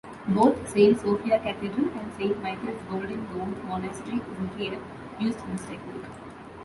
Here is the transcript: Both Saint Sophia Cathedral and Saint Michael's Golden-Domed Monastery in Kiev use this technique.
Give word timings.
Both 0.29 0.67
Saint 0.69 0.99
Sophia 0.99 1.37
Cathedral 1.39 1.91
and 1.95 2.11
Saint 2.17 2.41
Michael's 2.41 2.81
Golden-Domed 2.89 3.63
Monastery 3.65 4.13
in 4.15 4.49
Kiev 4.57 4.81
use 5.19 5.35
this 5.35 5.61
technique. 5.67 6.03